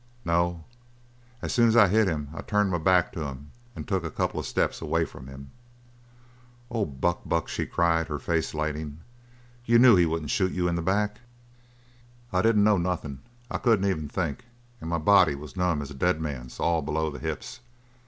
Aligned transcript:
"No. 0.25 0.63
As 1.43 1.53
soon 1.53 1.67
as 1.67 1.77
I 1.77 1.87
hit 1.87 2.07
him 2.07 2.29
I 2.33 2.41
turned 2.41 2.71
my 2.71 2.79
back 2.79 3.11
to 3.13 3.25
him 3.25 3.51
and 3.75 3.87
took 3.87 4.03
a 4.03 4.09
couple 4.09 4.39
of 4.39 4.47
steps 4.47 4.81
away 4.81 5.05
from 5.05 5.27
him." 5.27 5.51
"Oh, 6.71 6.85
Buck, 6.85 7.21
Buck!" 7.23 7.47
she 7.47 7.67
cried, 7.67 8.07
her 8.07 8.17
face 8.17 8.55
lighting. 8.55 9.01
"You 9.63 9.77
knew 9.77 9.95
he 9.95 10.07
wouldn't 10.07 10.31
shoot 10.31 10.53
you 10.53 10.67
in 10.67 10.73
the 10.73 10.81
back!" 10.81 11.19
"I 12.33 12.41
didn't 12.41 12.63
know 12.63 12.79
nothin'. 12.79 13.19
I 13.51 13.59
couldn't 13.59 13.85
even 13.87 14.09
think 14.09 14.45
and 14.79 14.89
my 14.89 14.97
body 14.97 15.35
was 15.35 15.55
numb 15.55 15.83
as 15.83 15.91
a 15.91 15.93
dead 15.93 16.19
man's 16.19 16.59
all 16.59 16.81
below 16.81 17.11
the 17.11 17.19
hips. 17.19 17.59